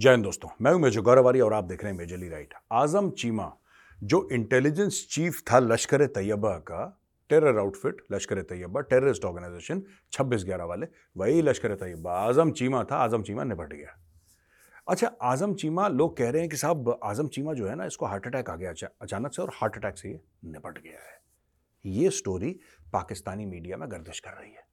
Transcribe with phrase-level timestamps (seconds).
[0.00, 3.10] जय हिंद दोस्तों, मैं हूँ मेजर गौरवारी और आप देख रहे हैं मेजरली राइट। आज़म
[3.10, 3.52] चीमा,
[4.02, 9.82] जो इंटेलिजेंस चीफ था लश्कर तैयबा का टेरर आउटफिट लश्कर तैयबा टेररिस्ट ऑर्गेनाइजेशन
[10.12, 10.86] 26 ग्यारह वाले,
[11.16, 13.98] वही लश्कर तैयबा। आज़म चीमा था, आज़म चीमा निपट गया।
[14.88, 18.06] अच्छा आज़म चीमा, लोग कह रहे हैं कि साहब, आज़म चीमा जो है ना, इसको
[18.06, 18.72] हार्ट अटैक आ गया
[19.02, 21.18] अचानक से और हार्ट अटैक से ये निपट गया है।
[21.84, 22.58] ये स्टोरी
[22.92, 24.66] पाकिस्तानी मीडिया में गर्दिश कर रही है।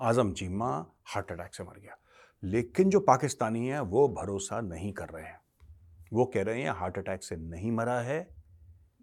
[0.00, 1.98] आज़म चीमा हार्ट अटैक से मर गया।
[2.42, 5.40] लेकिन जो पाकिस्तानी हैं, वो भरोसा नहीं कर रहे हैं।
[6.12, 8.26] वो कह रहे हैं हार्ट अटैक से नहीं मरा है,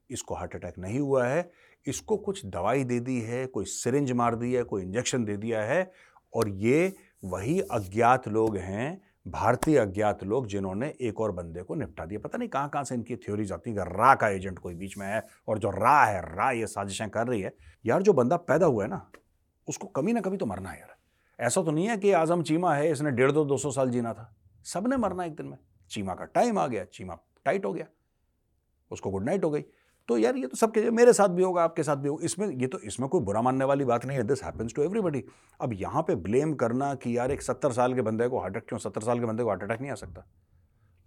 [0.10, 1.50] इसको हार्ट अटैक नहीं हुआ है,
[1.88, 5.62] इसको कुछ दवाई दे दी है, कोई सिरिंज मार दी है, कोई इंजेक्शन दे दिया
[5.62, 5.92] है।
[6.34, 6.94] और ये
[7.24, 12.38] वही अज्ञात लोग हैं, भारतीय अज्ञात लोग, जिन्होंने एक और बंदे को निपटा दिया। पता
[12.38, 15.26] नहीं कहाँ कहाँ से इनकी थ्योरीज आती है रा का एजेंट कोई बीच में है
[15.48, 17.54] और जो रा है रा ये साजिशें कर रही है।
[17.86, 19.12] यार, जो बंदा पैदा हुआ है ना,
[19.68, 20.96] उसको कभी ना कभी तो मरना है यार।
[21.40, 24.14] ऐसा तो नहीं है कि आज़म चीमा है, इसने डेढ़ दो दो सौ साल जीना
[24.14, 24.34] था।
[24.66, 25.58] सबने मरना एक दिन में।
[25.92, 27.86] चीमा का टाइम आ गया, चीमा टाइट हो गया।
[28.92, 29.64] उसको गुड नाइट हो गई।
[30.10, 32.68] तो यार ये तो सबके मेरे साथ भी होगा, आपके साथ भी होगा। इसमें, ये
[32.68, 35.24] तो इसमें कोई बुरा मानने वाली बात नहीं है। दिस हैपेंस टू एवरीबडी
[35.60, 38.68] अब यहाँ पे ब्लेम करना कि यार एक सत्तर साल के बंदे को हार्ट अटैक
[38.70, 40.26] क्यों सत्तर साल के बंदे को हार्ट अटैक नहीं आ सकता?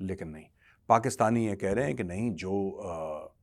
[0.01, 0.45] लेकिन नहीं।
[0.89, 3.35] पाकिस्तानी ये कह रहे हैं कि नहीं, जो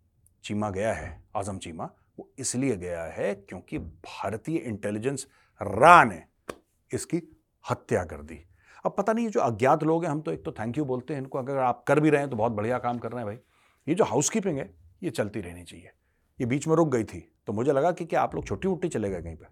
[0.43, 5.27] चीमा गया है, आज़म चीमा, वो इसलिए गया है क्योंकि भारतीय इंटेलिजेंस
[5.61, 6.23] रा ने
[6.91, 7.21] इसकी
[7.65, 8.39] हत्या कर दी।
[8.85, 11.13] अब पता नहीं ये जो अज्ञात लोग हैं, हम तो एक तो थैंक यू बोलते
[11.13, 13.27] हैं इनको, अगर आप कर भी रहे हैं तो बहुत बढ़िया काम कर रहे हैं
[13.27, 13.39] भाई।
[13.87, 14.73] ये जो हाउसकीपिंग है,
[15.03, 15.91] ये चलती रहनी चाहिए।
[16.39, 18.89] ये बीच में रुक गई थी तो मुझे लगा कि क्या आप लोग छुट्टी उट्टी
[18.89, 19.47] चले गए कहीं पर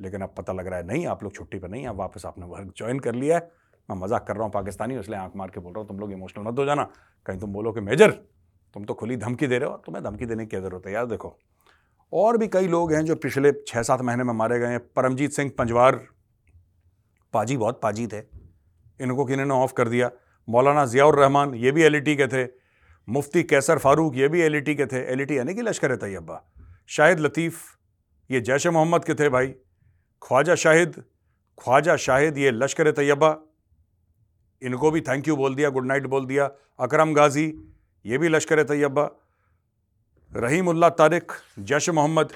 [0.00, 2.46] लेकिन अब पता लग रहा है, नहीं, आप लोग छुट्टी पर नहीं अब वापस आपने
[2.46, 3.50] वर्क ज्वाइन कर लिया है।
[3.88, 6.12] मैं मज़ाक कर रहा हूँ पाकिस्तानी, इसलिए आँख मार के बोल रहा हूँ, तुम लोग
[6.12, 6.84] इमोशनल मत हो जाना।
[7.28, 8.10] कहीं तुम बोलो कि, मेजर,
[8.74, 10.92] तुम तो खुली धमकी दे रहे हो, तुम्हें धमकी देने की ज़रूरत है?
[10.92, 11.36] यार देखो,
[12.12, 15.32] और भी कई लोग हैं जो पिछले छः सात महीने में मारे गए हैं। परमजीत
[15.32, 16.00] सिंह पंजवार
[17.34, 18.22] पाजी बहुत पाजी थे।
[19.00, 20.10] इनको किन्होंने ऑफ़ कर दिया?
[20.48, 22.48] मौलाना ज़ियाउर रहमान, ये भी एल के थे।
[23.08, 26.42] मुफ्ती कैसर फारूक, ये भी एल के थे। एल यानी कि लश्कर तैयबा
[26.88, 27.60] शाहिद लतीफ़,
[28.30, 29.54] ये जैश मोहम्मद के थे भाई।
[30.22, 31.02] ख्वाजा शाहिद
[31.58, 33.36] ख्वाजा शाहिद, ये लश्कर तैयबा
[34.62, 37.46] इनको भी थैंक यू बोल दिया गुड नाइट बोल दिया। अकरम गाजी,
[38.04, 39.04] ये भी लश्कर तैयबा
[40.32, 42.32] रहीमुल्ला तारिक, जैश मोहम्मद।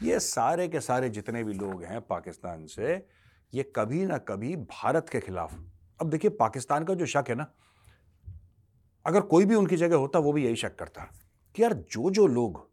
[0.00, 2.96] ये सारे के सारे जितने भी लोग हैं पाकिस्तान से
[3.54, 5.54] ये कभी ना कभी भारत के खिलाफ।
[6.00, 7.52] अब देखिए, पाकिस्तान का जो शक है ना,
[9.06, 11.02] अगर कोई भी उनकी जगह होता, वो भी यही शक करता
[11.54, 12.70] कि यार जो जो लोग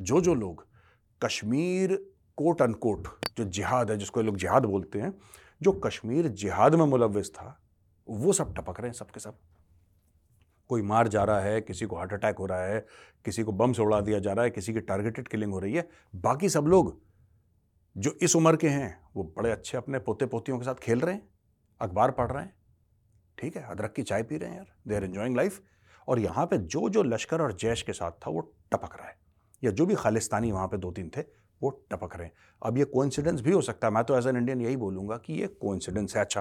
[0.00, 0.66] जो जो लोग
[1.22, 5.18] कश्मीर कोट अनकोट जो जिहाद है, जिसको लोग जिहाद बोलते हैं,
[5.62, 7.60] जो कश्मीर जिहाद में मुलविस था,
[8.08, 9.38] वो सब टपक रहे हैं सबके सब।
[10.68, 12.86] कोई मार जा रहा है, किसी को हार्ट अटैक हो रहा है,
[13.24, 15.74] किसी को बम से उड़ा दिया जा रहा है, किसी की टारगेटेड किलिंग हो रही
[15.74, 17.00] है, बाकी सब लोग
[17.96, 21.14] जो इस उम्र के हैं वो बड़े अच्छे अपने पोते पोतियों के साथ खेल रहे
[21.14, 21.28] हैं,
[21.80, 22.54] अखबार पढ़ रहे हैं।
[23.38, 25.60] ठीक है, अदरक की चाय पी रहे हैं यार दे आर एन्जॉइंग लाइफ
[26.08, 28.40] और यहाँ पे जो जो लश्कर और जैश के साथ था, वो
[28.72, 29.16] टपक रहा है।
[29.62, 31.20] या जो भी खालिस्तानी वहाँ पे दो तीन थे,
[31.60, 32.32] वो टपक रहे हैं।
[32.62, 35.32] अब ये कोइंसिडेंस भी हो सकता है। मैं तो एज एन इंडियन यही बोलूँगा कि
[35.32, 36.40] ये कोइंसिडेंस है। अच्छा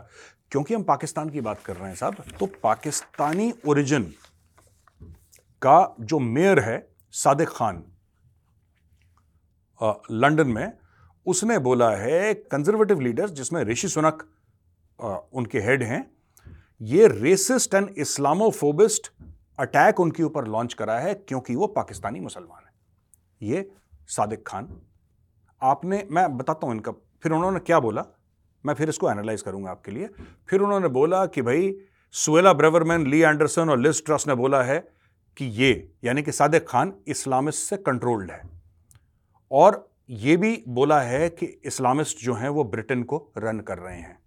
[0.52, 4.14] क्योंकि हम पाकिस्तान की बात कर रहे हैं साहब तो पाकिस्तानी ओरिजिन
[5.62, 7.84] का जो मेयर है, सादिक खान
[10.12, 10.72] लंदन में
[11.26, 14.24] उसने बोला है कंजर्वेटिव लीडर्स जिसमें ऋषि सुनक
[15.34, 16.10] उनके हेड हैं,
[16.82, 19.12] ये रेसिस्ट एंड इस्लामोफोबिस्ट
[19.60, 23.70] अटैक उनके ऊपर लॉन्च करा है क्योंकि वो पाकिस्तानी मुसलमान है। ये
[24.08, 24.68] सादिक खान।
[25.62, 28.06] आपने, मैं बताता हूँ इनका। फिर उन्होंने क्या बोला?
[28.64, 30.10] मैं फिर इसको एनालाइज करूँगा आपके लिए।
[30.50, 31.74] फिर उन्होंने बोला कि भाई
[32.14, 34.80] सुएला ब्रेवरमैन ली एंडरसन और लिस्ट ट्रस्ट ने बोला है
[35.38, 38.42] कि ये, यानी कि सादिक खान इस्लामिस्ट से कंट्रोल्ड है।
[39.52, 43.98] और ये भी बोला है कि इस्लामिस्ट जो हैं वो ब्रिटेन को रन कर रहे
[43.98, 44.18] हैं।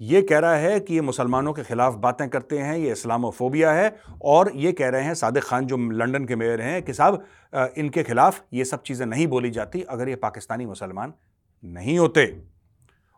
[0.00, 3.96] ये कह रहा है कि ये मुसलमानों के खिलाफ बातें करते हैं, ये इस्लामोफोबिया है
[4.22, 7.24] और ये कह रहे हैं सादिक खान जो लंदन के मेयर हैं कि साहब
[7.78, 11.12] इनके खिलाफ ये सब चीज़ें नहीं बोली जाती अगर ये पाकिस्तानी मुसलमान
[11.64, 12.24] नहीं होते।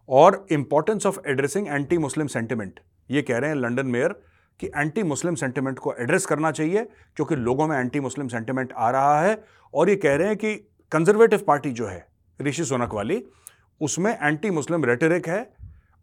[0.08, 2.80] और importance of addressing anti Muslim sentiment
[3.10, 4.20] ये कह रहे हैं लंदन मेयर
[4.60, 6.84] कि एंटी मुस्लिम सेंटिमेंट को एड्रेस करना चाहिए,
[7.16, 9.42] क्योंकि लोगों में एंटी मुस्लिम सेंटिमेंट आ रहा है
[9.74, 10.54] और ये कह रहे हैं कि
[10.92, 12.06] कंजर्वेटिव पार्टी जो है,
[12.41, 13.24] ऋषि सोनक वाली,
[13.80, 15.54] उसमें एंटी मुस्लिम रेटरिक है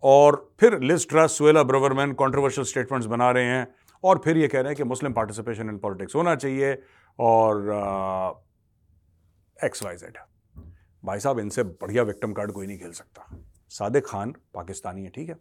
[0.03, 3.68] और फिर Truss Suella Braverman controversial statements बना रहे हैं
[4.03, 6.74] और फिर ये कह रहे हैं कि मुस्लिम पार्टिसिपेशन इन पॉलिटिक्स होना चाहिए
[7.19, 7.69] और
[9.63, 10.18] एक्स वाई जेड
[11.03, 13.27] भाई साहब, इनसे बढ़िया विक्टम कार्ड कोई नहीं खेल सकता।
[13.69, 15.36] सादिक खान पाकिस्तानी है, ठीक है?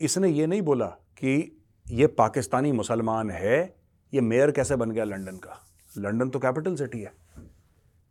[0.00, 3.76] इसने ये नहीं बोला कि ये पाकिस्तानी मुसलमान है,
[4.14, 5.64] ये मेयर कैसे बन गया लंदन का?
[5.98, 7.12] लंदन तो कैपिटल सिटी है।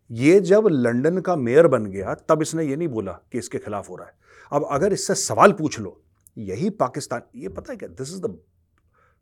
[0.10, 3.90] ये जब लंदन का मेयर बन गया, तब इसने ये नहीं बोला कि इसके खिलाफ
[3.90, 4.14] हो रहा है।
[4.52, 6.02] अब अगर इससे सवाल पूछ लो,
[6.38, 8.38] यही पाकिस्तान, ये पता है क्या this is the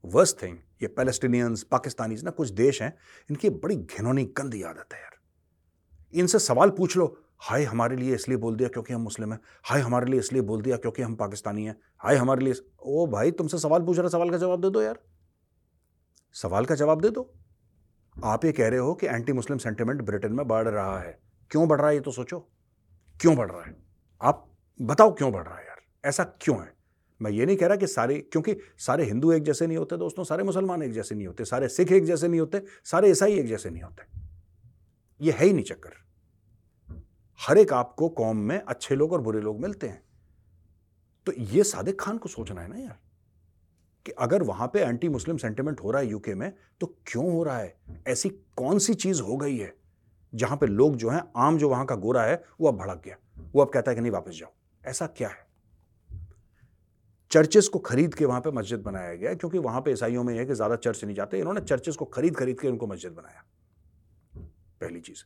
[0.03, 2.95] worst thing ये पैलेस्टीनियंस पाकिस्तानीज ना, कुछ देश हैं,
[3.29, 5.19] इनकी बड़ी घिनौनी, गंदी आदत है यार।
[6.13, 7.05] इनसे सवाल पूछ लो,
[7.39, 10.61] हाय हमारे लिए इसलिए बोल दिया क्योंकि हम मुस्लिम हैं, हाय हमारे लिए इसलिए बोल
[10.61, 14.29] दिया क्योंकि हम पाकिस्तानी हैं, हाय हमारे लिए ओ भाई तुमसे सवाल पूछ रहा सवाल
[14.29, 14.99] का जवाब दे दो यार।
[16.35, 17.31] सवाल का जवाब दे दो।
[18.23, 21.19] आप ये कह रहे हो कि एंटी मुस्लिम सेंटिमेंट ब्रिटेन में बढ़ रहा है।
[21.51, 22.39] क्यों बढ़ रहा है ये तो सोचो।
[23.21, 23.75] क्यों बढ़ रहा है?
[24.21, 24.51] आप
[24.81, 25.81] बताओ क्यों बढ़ रहा है यार?
[26.05, 26.73] ऐसा क्यों है?
[27.21, 30.23] मैं ये नहीं कह रहा कि सारे, क्योंकि सारे हिंदू एक जैसे नहीं होते दोस्तों,
[30.23, 33.47] सारे मुसलमान एक जैसे नहीं होते, सारे सिख एक जैसे नहीं होते, सारे ईसाई एक
[33.47, 34.03] जैसे नहीं होते।
[35.21, 35.91] ये है ही नहीं चक्कर।
[37.39, 40.01] हर एक आपको कौम में अच्छे लोग और बुरे लोग मिलते हैं।
[41.25, 42.99] तो ये सादिक खान को सोचना है ना यार।
[44.05, 47.43] कि अगर वहाँ पे एंटी मुस्लिम सेंटिमेंट हो रहा है यूके में तो क्यों हो
[47.43, 47.75] रहा है?
[48.07, 49.73] ऐसी कौन सी चीज़ हो गई है
[50.33, 53.15] जहाँ पे लोग जो हैं, आम जो वहाँ का गोरा है, वो अब भड़क गया।
[53.53, 54.51] वो अब कहता है कि नहीं, वापस जाओ।
[54.85, 55.47] ऐसा क्या है?
[57.31, 60.45] चर्चेस को खरीद के वहाँ पे मस्जिद बनाया गया क्योंकि वहाँ पे ईसाइयों में है
[60.45, 63.43] कि ज़्यादा चर्च नहीं जाते। इन्होंने चर्चेस को खरीद खरीद के उनको मस्जिद बनाया।
[64.81, 65.23] पहली चीज़।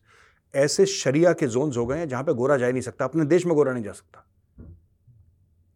[0.58, 3.46] ऐसे शरिया के जोन्स हो गए हैं जहाँ पे गोरा जा नहीं सकता, अपने देश
[3.46, 4.26] में गोरा नहीं जा सकता।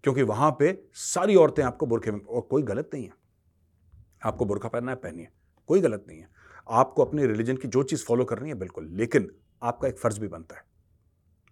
[0.03, 3.13] क्योंकि वहाँ पे सारी औरतें आपको बुरखे में, और कोई गलत नहीं है।
[4.25, 5.27] आपको बुरखा पहनना है, पहनिए।
[5.67, 6.29] कोई गलत नहीं है।
[6.69, 9.31] आपको अपने रिलीजन की जो चीज़ फॉलो करनी है, बिल्कुल। लेकिन
[9.63, 10.63] आपका एक फ़र्ज़ भी बनता है।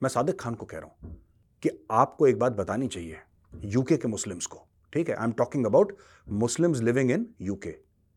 [0.04, 1.24] मैं सादिक खान को कह रहा हूँ
[1.62, 3.18] कि आपको एक बात बतानी चाहिए
[3.64, 5.16] यूके के मुस्लिम्स को, ठीक है?
[5.16, 5.98] I am talking about
[6.30, 7.76] Muslims living in UK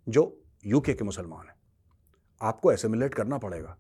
[0.08, 1.56] जो यूके के मुसलमान हैं।
[2.43, 3.79] आपको एसिमुलेट करना पड़ेगा।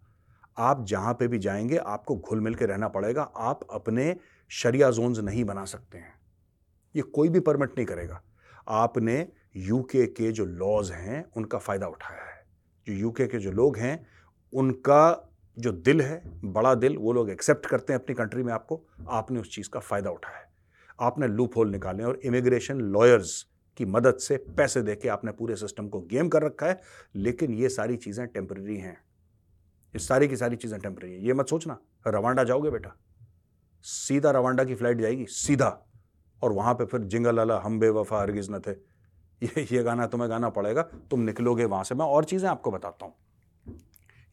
[0.58, 4.16] आप जहाँ पे भी जाएँगे, आपको घुल मिल के रहना पड़ेगा। आप अपने
[4.48, 6.21] शरिया जोन्स नहीं बना सकते हैं।
[6.96, 8.22] ये कोई भी परमिट नहीं करेगा।
[8.68, 12.46] आपने यूके के जो लॉज हैं, उनका फ़ायदा उठाया है।
[12.86, 14.06] जो यूके के जो लोग हैं,
[14.52, 15.28] उनका
[15.58, 19.40] जो दिल है, बड़ा दिल, वो लोग एक्सेप्ट करते हैं अपनी कंट्री में आपको। आपने
[19.40, 20.50] उस चीज़ का फ़ायदा उठाया है।
[21.00, 23.46] आपने लूप होल निकाले और इमिग्रेशन लॉयर्स
[23.76, 26.80] की मदद से पैसे दे के आपने पूरे सिस्टम को गेम कर रखा है।
[27.14, 31.48] लेकिन ये सारी चीज़ें टेम्प्रेरी हैं। ये सारी की सारी चीज़ें टेम्प्रेरी हैं। ये मत
[31.48, 32.96] सोचना। रवांडा जाओगे बेटा।
[33.82, 35.91] सीधा रवांडा की फ़्लाइट जाएगी। सीधा।
[36.42, 38.72] और वहाँ पे फिर जिंगल अला हम बेवफा हरगिज न थे।
[39.42, 43.06] ये ये गाना तुम्हें गाना पड़ेगा, तुम निकलोगे वहाँ से। मैं और चीज़ें आपको बताता
[43.06, 43.14] हूँ।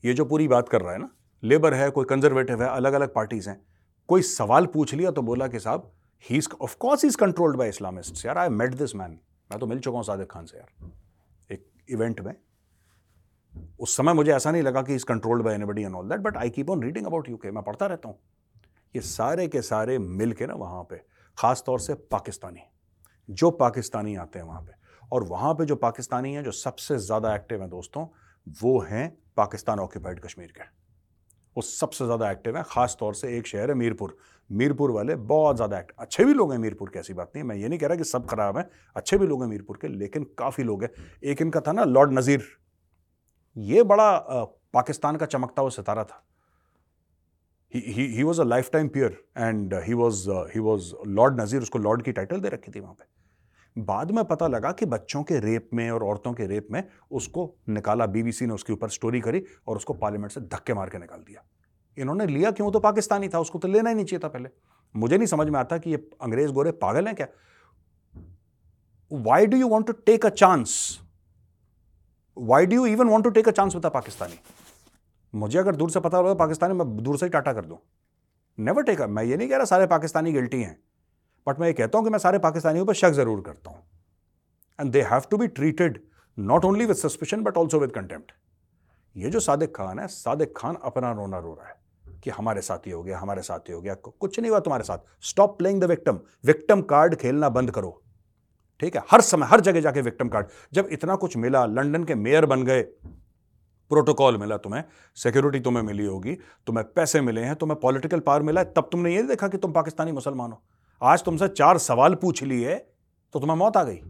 [0.03, 1.09] ये जो पूरी बात कर रहा है ना,
[1.43, 3.61] लेबर है, कोई कंजर्वेटिव है अलग अलग पार्टीज़ हैं।
[4.09, 5.91] कोई सवाल पूछ लिया तो बोला कि साहब
[6.25, 9.19] he is of course is controlled by Islamist यार आई मेट दिस मैन
[9.49, 10.91] मैं तो मिल चुका हूँ सादिक खान से यार।
[11.49, 12.33] एक इवेंट में।
[13.79, 16.37] उस समय मुझे ऐसा नहीं लगा कि is controlled by anybody and all that but
[16.37, 18.17] I keep on reading about UK मैं पढ़ता रहता हूँ।
[18.95, 21.01] ये सारे के सारे मिल के ना वहाँ पे
[21.39, 22.61] ख़ास तौर से पाकिस्तानी,
[23.29, 24.73] जो पाकिस्तानी आते हैं वहाँ पे।
[25.11, 28.05] और वहाँ पे जो पाकिस्तानी हैं, जो सबसे ज़्यादा एक्टिव हैं दोस्तों,
[28.47, 30.63] वो हैं पाकिस्तान ऑक्यूपाइड कश्मीर के।
[31.55, 34.15] वो सबसे ज़्यादा एक्टिव हैं ख़ास तौर से एक शहर है मीरपुर।
[34.49, 37.55] मीरपुर वाले बहुत ज़्यादा एक्टिव अच्छे भी लोग हैं मीरपुर की ऐसी बात नहीं, मैं
[37.55, 40.23] ये नहीं कह रहा कि सब खराब हैं, अच्छे भी लोग हैं मीरपुर के, लेकिन
[40.37, 40.89] काफ़ी लोग हैं।
[41.23, 42.43] एक इनका था ना, लॉर्ड नज़ीर।
[43.55, 44.19] ये बड़ा
[44.73, 46.23] पाकिस्तान का चमकता हुआ सितारा था।
[47.73, 52.01] He was a life time peer and he was he was lord Nazir उसको लॉर्ड
[52.01, 53.17] की टाइटल दे रखी थी वहाँ पे
[53.75, 57.43] बाद में पता लगा कि बच्चों के रेप में और औरतों के रेप में उसको
[57.69, 61.19] निकाला बीबीसी ने उसके ऊपर स्टोरी करी और उसको पार्लियामेंट से धक्के मार के निकाल
[61.19, 61.43] दिया।
[61.97, 62.71] इन्होंने लिया क्यों?
[62.71, 64.49] तो पाकिस्तानी था, उसको तो लेना ही नहीं चाहिए था पहले।
[64.95, 67.27] मुझे नहीं समझ में आता कि ये अंग्रेज़ गोरे पागल हैं क्या?
[69.11, 70.99] Why do you want to take a chance
[72.37, 74.39] why do you even want to take a chance with a Pakistani?
[75.33, 77.77] मुझे अगर दूर से पता होगा पाकिस्तानी मैं दूर से ही टाटा कर दूँ।
[78.57, 80.77] नेवर टेक मैं ये नहीं कह रहा सारे पाकिस्तानी गिल्टी हैं।
[81.47, 83.83] बट मैं ये कहता हूँ कि मैं सारे पाकिस्तानियों पर शक ज़रूर करता हूँ।
[84.79, 86.01] And they have to be treated
[86.37, 88.31] not only with suspicion but also with contempt
[89.15, 91.77] ये जो सादिक खान है, सादिक खान अपना रोना रो रहा है
[92.23, 94.97] कि हमारे साथी हो गया, हमारे साथ ही हो गया कुछ नहीं हुआ तुम्हारे साथ।
[95.21, 98.01] Stop playing the victim victim card खेलना बंद करो।
[98.81, 99.03] ठीक है?
[99.11, 102.63] हर समय, हर जगह जाके विक्टम कार्ड जब इतना कुछ मिला, लंदन के मेयर बन
[102.63, 102.81] गए
[103.91, 104.83] प्रोटोकॉल मिला तुम्हें,
[105.17, 106.35] सिक्योरिटी तुम्हें मिली होगी,
[106.67, 109.71] तुम्हें पैसे मिले हैं, तुम्हें पॉलिटिकल पावर मिला है, तब तुमने ये देखा कि तुम
[109.71, 110.61] पाकिस्तानी मुसलमान हो।
[111.01, 112.75] आज तुमसे चार सवाल पूछ लिए
[113.33, 114.01] तो तुम्हें मौत आ गई।